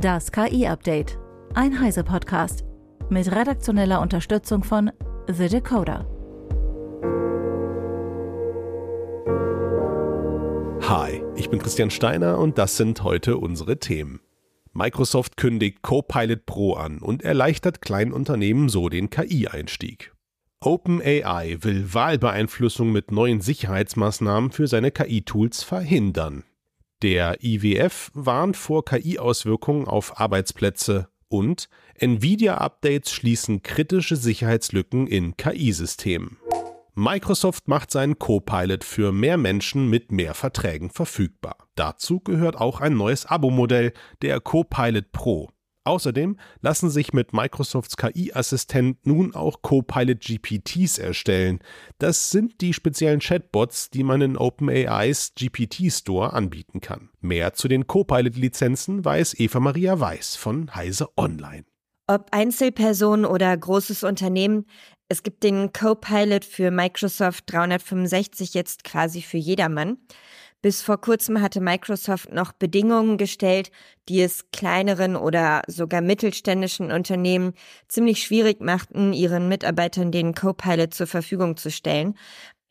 [0.00, 1.18] Das KI-Update.
[1.54, 2.66] Ein Heise-Podcast.
[3.08, 4.92] Mit redaktioneller Unterstützung von
[5.26, 6.06] The Decoder.
[10.86, 14.20] Hi, ich bin Christian Steiner und das sind heute unsere Themen.
[14.74, 20.12] Microsoft kündigt Copilot Pro an und erleichtert kleinen Unternehmen so den KI-Einstieg.
[20.60, 26.44] OpenAI will Wahlbeeinflussung mit neuen Sicherheitsmaßnahmen für seine KI-Tools verhindern.
[27.02, 36.38] Der IWF warnt vor KI-Auswirkungen auf Arbeitsplätze und Nvidia-Updates schließen kritische Sicherheitslücken in KI-Systemen.
[36.94, 41.68] Microsoft macht seinen Copilot für mehr Menschen mit mehr Verträgen verfügbar.
[41.74, 45.50] Dazu gehört auch ein neues Abo-Modell, der Copilot Pro.
[45.86, 51.60] Außerdem lassen sich mit Microsofts KI-Assistent nun auch Copilot GPTs erstellen.
[51.98, 57.10] Das sind die speziellen Chatbots, die man in OpenAIs GPT Store anbieten kann.
[57.20, 61.64] Mehr zu den Copilot-Lizenzen weiß Eva Maria Weiß von Heise Online.
[62.08, 64.66] Ob Einzelperson oder großes Unternehmen,
[65.08, 69.98] es gibt den Copilot für Microsoft 365 jetzt quasi für jedermann.
[70.66, 73.70] Bis vor kurzem hatte Microsoft noch Bedingungen gestellt,
[74.08, 77.52] die es kleineren oder sogar mittelständischen Unternehmen
[77.86, 82.18] ziemlich schwierig machten, ihren Mitarbeitern den Copilot zur Verfügung zu stellen.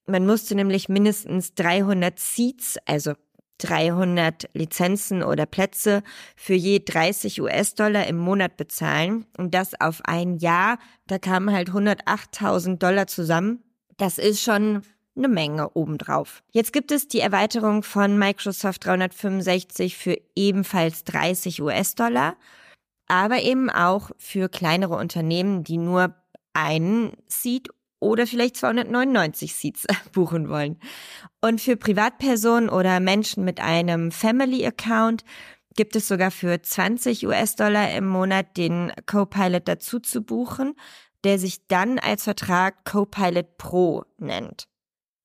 [0.08, 3.14] Man musste nämlich mindestens 300 Seats, also
[3.60, 6.04] 300 Lizenzen oder Plätze
[6.36, 10.80] für je 30 US-Dollar im Monat bezahlen und das auf ein Jahr.
[11.08, 13.64] Da kamen halt 108.000 Dollar zusammen.
[13.96, 14.82] Das ist schon
[15.16, 16.44] eine Menge obendrauf.
[16.52, 22.36] Jetzt gibt es die Erweiterung von Microsoft 365 für ebenfalls 30 US-Dollar,
[23.08, 26.16] aber eben auch für kleinere Unternehmen, die nur
[26.54, 30.80] einen Seat oder vielleicht 299 Seats buchen wollen.
[31.42, 35.24] Und für Privatpersonen oder Menschen mit einem Family Account
[35.76, 40.76] gibt es sogar für 20 US-Dollar im Monat den Copilot dazu zu buchen,
[41.24, 44.68] der sich dann als Vertrag Copilot Pro nennt.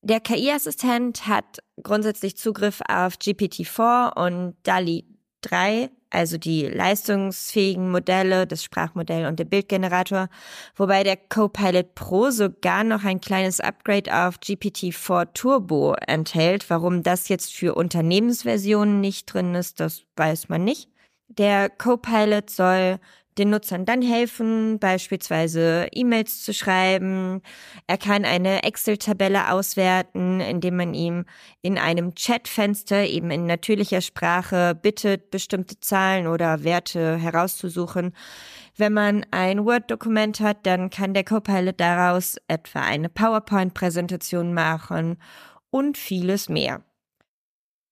[0.03, 5.05] Der KI-Assistent hat grundsätzlich Zugriff auf GPT-4 und DALI
[5.43, 10.29] 3, also die leistungsfähigen Modelle, das Sprachmodell und der Bildgenerator,
[10.75, 16.71] wobei der Copilot Pro sogar noch ein kleines Upgrade auf GPT-4 Turbo enthält.
[16.71, 20.91] Warum das jetzt für Unternehmensversionen nicht drin ist, das weiß man nicht.
[21.29, 22.99] Der Copilot soll
[23.41, 27.43] den Nutzern dann helfen, beispielsweise E-Mails zu schreiben.
[27.87, 31.25] Er kann eine Excel-Tabelle auswerten, indem man ihm
[31.63, 38.13] in einem Chatfenster eben in natürlicher Sprache bittet, bestimmte Zahlen oder Werte herauszusuchen.
[38.77, 45.17] Wenn man ein Word-Dokument hat, dann kann der Copilot daraus etwa eine PowerPoint-Präsentation machen
[45.71, 46.85] und vieles mehr.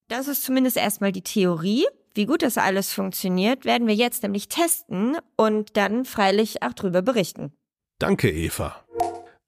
[0.08, 1.86] Das ist zumindest erstmal die Theorie.
[2.14, 7.02] Wie gut das alles funktioniert, werden wir jetzt nämlich testen und dann freilich auch drüber
[7.02, 7.52] berichten.
[7.98, 8.84] Danke, Eva.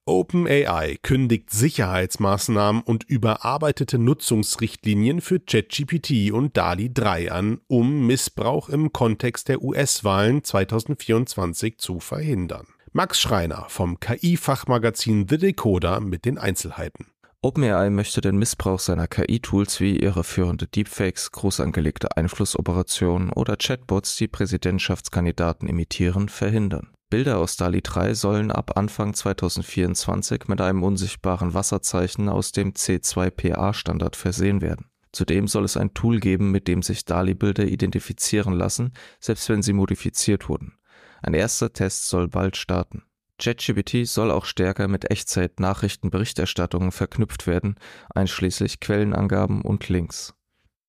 [0.07, 8.93] OpenAI kündigt Sicherheitsmaßnahmen und überarbeitete Nutzungsrichtlinien für ChatGPT und DALI 3 an, um Missbrauch im
[8.93, 12.67] Kontext der US-Wahlen 2024 zu verhindern.
[12.93, 17.07] Max Schreiner vom KI-Fachmagazin The Decoder mit den Einzelheiten.
[17.43, 24.29] OpenAI möchte den Missbrauch seiner KI-Tools wie irreführende Deepfakes, groß angelegte Einflussoperationen oder Chatbots, die
[24.29, 26.93] Präsidentschaftskandidaten imitieren, verhindern.
[27.09, 34.17] Bilder aus DALI 3 sollen ab Anfang 2024 mit einem unsichtbaren Wasserzeichen aus dem C2PA-Standard
[34.17, 34.91] versehen werden.
[35.11, 39.73] Zudem soll es ein Tool geben, mit dem sich DALI-Bilder identifizieren lassen, selbst wenn sie
[39.73, 40.75] modifiziert wurden.
[41.23, 43.03] Ein erster Test soll bald starten.
[43.41, 47.77] ChatGPT soll auch stärker mit Echtzeit-Nachrichtenberichterstattungen verknüpft werden,
[48.15, 50.35] einschließlich Quellenangaben und Links.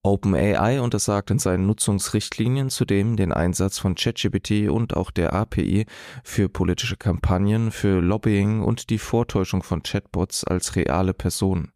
[0.04, 5.86] OpenAI untersagt in seinen Nutzungsrichtlinien zudem den Einsatz von ChatGPT und auch der API
[6.24, 11.72] für politische Kampagnen, für Lobbying und die Vortäuschung von Chatbots als reale Personen.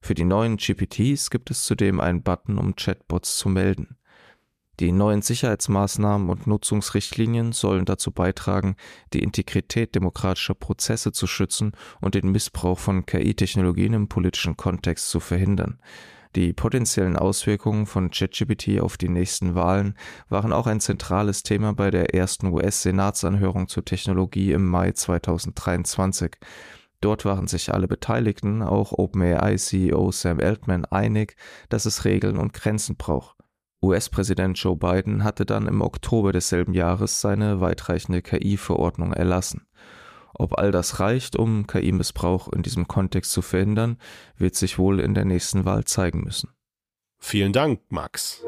[0.00, 3.96] Für die neuen GPTs gibt es zudem einen Button, um Chatbots zu melden.
[4.78, 8.76] Die neuen Sicherheitsmaßnahmen und Nutzungsrichtlinien sollen dazu beitragen,
[9.14, 15.18] die Integrität demokratischer Prozesse zu schützen und den Missbrauch von KI-Technologien im politischen Kontext zu
[15.18, 15.78] verhindern.
[16.34, 19.94] Die potenziellen Auswirkungen von ChatGPT auf die nächsten Wahlen
[20.28, 26.32] waren auch ein zentrales Thema bei der ersten US-Senatsanhörung zur Technologie im Mai 2023.
[27.00, 31.36] Dort waren sich alle Beteiligten, auch OpenAI-CEO Sam Altman, einig,
[31.70, 33.35] dass es Regeln und Grenzen braucht.
[33.86, 39.66] US-Präsident Joe Biden hatte dann im Oktober desselben Jahres seine weitreichende KI-Verordnung erlassen.
[40.34, 43.98] Ob all das reicht, um KI-Missbrauch in diesem Kontext zu verhindern,
[44.36, 46.50] wird sich wohl in der nächsten Wahl zeigen müssen.
[47.18, 48.42] Vielen Dank, Max.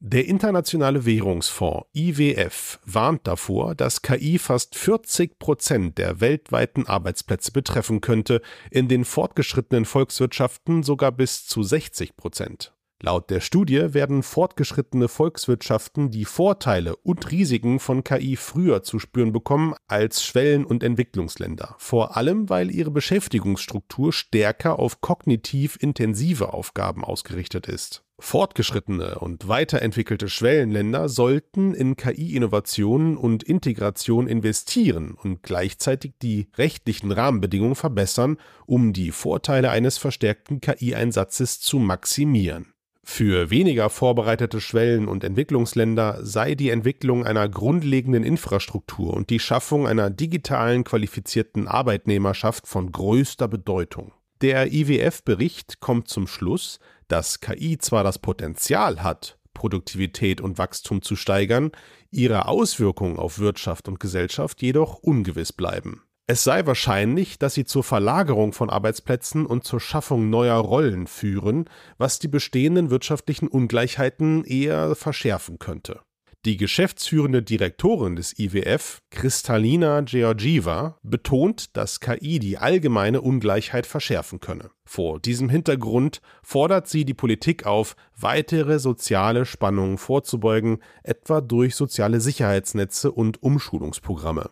[0.00, 8.00] Der Internationale Währungsfonds IWF warnt davor, dass KI fast 40 Prozent der weltweiten Arbeitsplätze betreffen
[8.00, 8.40] könnte,
[8.70, 12.77] in den fortgeschrittenen Volkswirtschaften sogar bis zu 60 Prozent.
[13.00, 19.30] Laut der Studie werden fortgeschrittene Volkswirtschaften die Vorteile und Risiken von KI früher zu spüren
[19.30, 27.04] bekommen als Schwellen- und Entwicklungsländer, vor allem weil ihre Beschäftigungsstruktur stärker auf kognitiv intensive Aufgaben
[27.04, 28.02] ausgerichtet ist.
[28.18, 37.76] Fortgeschrittene und weiterentwickelte Schwellenländer sollten in KI-Innovationen und Integration investieren und gleichzeitig die rechtlichen Rahmenbedingungen
[37.76, 42.74] verbessern, um die Vorteile eines verstärkten KI-Einsatzes zu maximieren.
[43.10, 49.88] Für weniger vorbereitete Schwellen- und Entwicklungsländer sei die Entwicklung einer grundlegenden Infrastruktur und die Schaffung
[49.88, 54.12] einer digitalen qualifizierten Arbeitnehmerschaft von größter Bedeutung.
[54.42, 61.16] Der IWF-Bericht kommt zum Schluss, dass KI zwar das Potenzial hat, Produktivität und Wachstum zu
[61.16, 61.72] steigern,
[62.12, 66.02] ihre Auswirkungen auf Wirtschaft und Gesellschaft jedoch ungewiss bleiben.
[66.30, 71.64] Es sei wahrscheinlich, dass sie zur Verlagerung von Arbeitsplätzen und zur Schaffung neuer Rollen führen,
[71.96, 76.00] was die bestehenden wirtschaftlichen Ungleichheiten eher verschärfen könnte.
[76.44, 84.70] Die geschäftsführende Direktorin des IWF, Kristalina Georgieva, betont, dass KI die allgemeine Ungleichheit verschärfen könne.
[84.84, 92.20] Vor diesem Hintergrund fordert sie die Politik auf, weitere soziale Spannungen vorzubeugen, etwa durch soziale
[92.20, 94.50] Sicherheitsnetze und Umschulungsprogramme.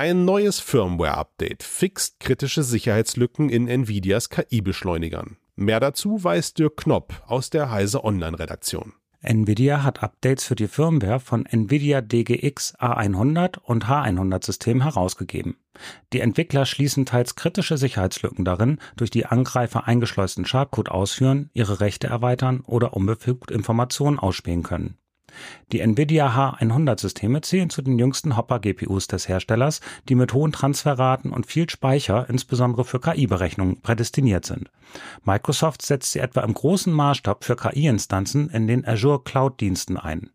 [0.00, 5.36] Ein neues Firmware-Update fixt kritische Sicherheitslücken in Nvidias KI-Beschleunigern.
[5.56, 8.94] Mehr dazu weiß Dirk Knopp aus der Heise Online-Redaktion.
[9.20, 15.56] Nvidia hat Updates für die Firmware von Nvidia DGX A100 und H100 Systemen herausgegeben.
[16.14, 22.06] Die Entwickler schließen teils kritische Sicherheitslücken darin, durch die Angreifer eingeschleusten Schadcode ausführen, ihre Rechte
[22.06, 24.96] erweitern oder unbefugt Informationen ausspähen können.
[25.72, 31.46] Die Nvidia H100-Systeme zählen zu den jüngsten Hopper-GPUs des Herstellers, die mit hohen Transferraten und
[31.46, 34.70] viel Speicher, insbesondere für KI-Berechnungen, prädestiniert sind.
[35.24, 40.30] Microsoft setzt sie etwa im großen Maßstab für KI-Instanzen in den Azure Cloud-Diensten ein.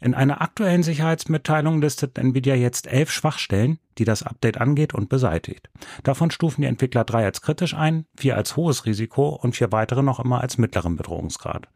[0.00, 5.70] In einer aktuellen Sicherheitsmitteilung listet Nvidia jetzt elf Schwachstellen, die das Update angeht und beseitigt.
[6.02, 10.02] Davon stufen die Entwickler drei als kritisch ein, vier als hohes Risiko und vier weitere
[10.02, 11.68] noch immer als mittleren Bedrohungsgrad.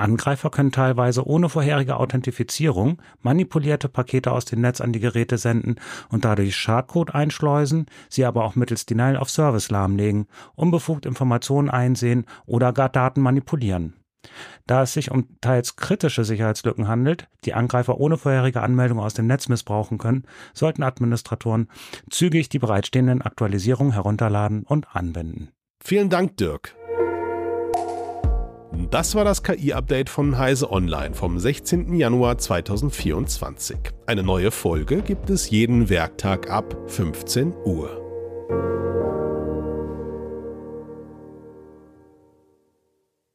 [0.00, 5.76] Angreifer können teilweise ohne vorherige Authentifizierung manipulierte Pakete aus dem Netz an die Geräte senden
[6.08, 12.24] und dadurch Schadcode einschleusen, sie aber auch mittels Denial of Service lahmlegen, unbefugt Informationen einsehen
[12.46, 13.94] oder gar Daten manipulieren.
[14.66, 19.26] Da es sich um teils kritische Sicherheitslücken handelt, die Angreifer ohne vorherige Anmeldung aus dem
[19.26, 21.68] Netz missbrauchen können, sollten Administratoren
[22.10, 25.48] zügig die bereitstehenden Aktualisierungen herunterladen und anwenden.
[25.82, 26.74] Vielen Dank, Dirk.
[28.90, 31.94] Das war das KI-Update von Heise Online vom 16.
[31.94, 33.76] Januar 2024.
[34.06, 37.99] Eine neue Folge gibt es jeden Werktag ab 15 Uhr.